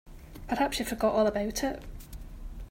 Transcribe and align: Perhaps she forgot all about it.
Perhaps 0.47 0.77
she 0.77 0.83
forgot 0.83 1.13
all 1.13 1.27
about 1.27 1.63
it. 1.63 1.83